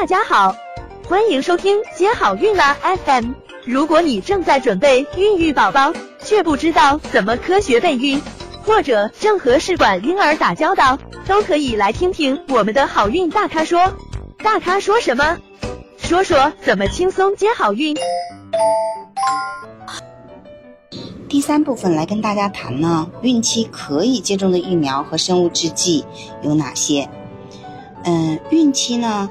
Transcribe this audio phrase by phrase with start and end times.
[0.00, 0.54] 大家好，
[1.08, 3.32] 欢迎收听接好运啦 FM。
[3.64, 8.22] 如果你正在准备孕育宝宝，却不知道怎么科学备孕，
[8.62, 13.92] 或者正和试管婴儿打交道，都可以来听听我们的好运大咖说。
[14.38, 15.36] 大咖说什么？
[15.96, 17.96] 说说怎么轻松接好运。
[21.28, 26.04] 第三部分来跟大家谈呢，孕期可以接种的疫苗和生物制剂
[26.42, 27.10] 有哪些？
[28.04, 29.28] 嗯，孕期呢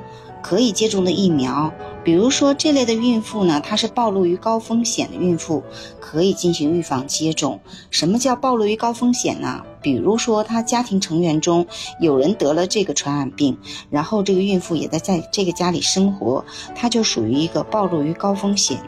[0.48, 1.74] 可以接种的疫苗，
[2.06, 5.62] 比如说这类的孕妇呢，她是暴露于高风险的孕妇，
[6.00, 7.60] 可以进行预防接种。
[7.92, 9.62] 什么叫暴露于高风险呢？
[9.82, 11.68] 比如说她家庭成员中
[12.00, 13.58] 有人得了这个传染病，
[13.90, 18.80] 然后这个孕妇也在在这个家里生活，她就属于一个暴露于高风险，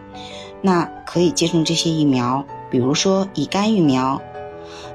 [0.62, 2.46] 那可以接种这些疫苗。
[2.72, 4.22] 比如说乙肝疫苗，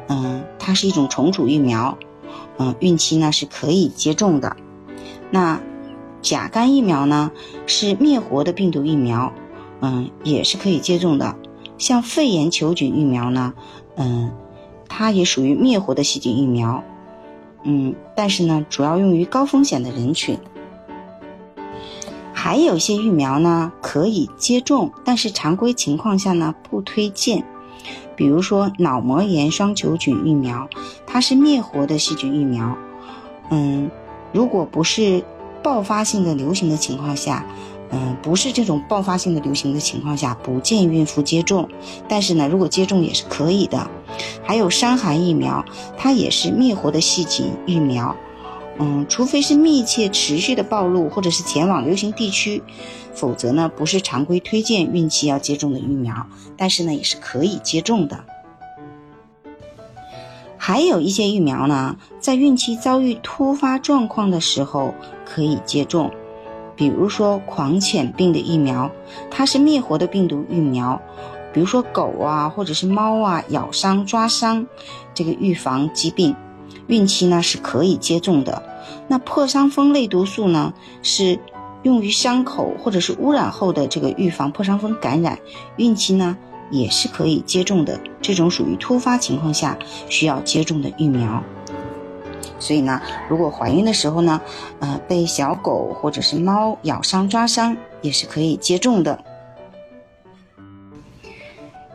[0.09, 1.99] 嗯，它是一种重组疫苗，
[2.57, 4.57] 嗯，孕期呢是可以接种的。
[5.31, 5.61] 那
[6.25, 7.31] 甲肝疫苗呢
[7.67, 9.31] 是灭活的病毒疫苗，
[9.83, 11.37] 嗯，也是可以接种的。
[11.77, 13.53] 像肺炎球菌疫苗呢，
[13.97, 14.33] 嗯，
[14.89, 16.83] 它也属于灭活的细菌疫苗，
[17.63, 20.39] 嗯，但是呢主要用于高风险的人群。
[22.33, 27.45] 还有一些疫苗呢可以接种，但是常规情况下呢不推荐。
[28.17, 30.69] 比如说脑膜炎双球菌疫苗，
[31.07, 32.75] 它是灭活的细菌疫苗。
[33.51, 33.91] 嗯，
[34.33, 35.23] 如果不是
[35.65, 37.47] 爆发性的流行的情况下，
[37.91, 41.69] 嗯，不是这种爆发性的流行的情况下，不建议孕妇接种。
[42.07, 43.91] 但是呢，如果接种也是可以的。
[44.45, 45.65] 还有伤寒疫苗，
[45.97, 48.15] 它也是灭活的细菌疫苗。
[48.79, 52.63] 嗯，除非是密切持续的暴露，或者是前往流行地区，
[53.15, 56.27] 否则呢不是常规推荐孕期要接种的疫苗，
[56.59, 58.25] 但是呢也是可以接种的。
[60.67, 64.95] 还有一些疫苗呢，在孕期遭遇突发状况的时候
[65.27, 66.11] 可以接种，
[66.75, 68.91] 比如说狂犬病的疫苗，
[69.31, 70.99] 它是灭活的病毒疫苗，
[71.53, 74.67] 比如说狗啊或者是猫啊咬伤抓伤，
[75.13, 76.35] 这个预防疾病。
[76.87, 78.63] 孕期呢是可以接种的，
[79.07, 80.73] 那破伤风类毒素呢
[81.03, 81.39] 是
[81.83, 85.39] 用于伤口或者是污染后的这个预防破伤风感染，
[85.77, 86.39] 孕期呢
[86.71, 91.43] 也是可以接种的，这种属于突发情况下需要接种的疫苗。
[92.59, 94.41] 所以呢，如果怀孕的时候呢，
[94.79, 99.23] 呃，被小狗或者是猫咬伤抓伤，也是可以接种的。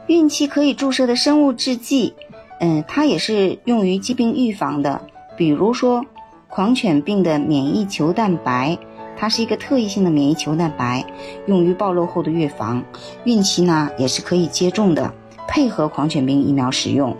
[0.07, 2.13] 孕期可以注射的生物制剂。
[2.59, 5.01] 嗯，它也是用于疾病预防的，
[5.37, 6.05] 比如说
[6.49, 8.77] 狂犬病的免疫球蛋白，
[9.19, 11.05] 它是一个特异性的免疫球蛋白，
[11.45, 12.81] 用于暴露后的预防。
[13.25, 15.13] 孕期呢也是可以接种的，
[15.45, 17.17] 配合狂犬病疫苗使用。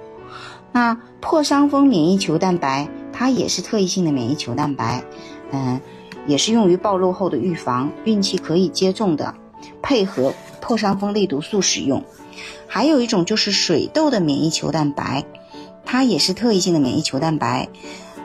[0.72, 5.04] 那破伤风免疫球蛋白，它也是特异性的免疫球蛋白，
[5.52, 5.82] 嗯，
[6.26, 7.92] 也是用于暴露后的预防。
[8.06, 9.36] 孕期可以接种的，
[9.82, 12.02] 配合破伤风类毒素使用。
[12.66, 15.26] 还有一种就是水痘的免疫球蛋白，
[15.84, 17.68] 它也是特异性的免疫球蛋白，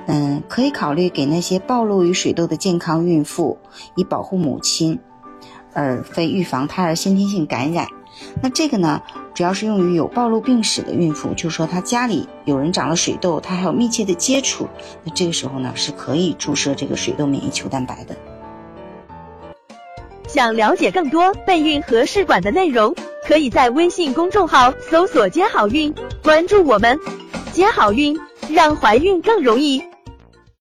[0.07, 3.59] 嗯，可以考虑给那些暴露于水痘的健康孕妇，
[3.97, 4.99] 以保护母亲，
[5.73, 7.87] 而非预防胎儿先天性感染。
[8.43, 9.03] 那这个呢，
[9.35, 14.69] 主要是用于有暴露病史的孕妇，就是说她家里有人长了水痘，她还有密切的接触，
[15.03, 18.15] 那这个时候呢，是可以注射这个水痘免疫球蛋白的。
[20.27, 22.95] 想了解更多备孕和试管的内容。
[23.27, 26.99] 可以在微信公众号搜索“接好运”，关注我们，
[27.55, 28.15] 接好运，
[28.51, 29.83] 让怀孕更容易。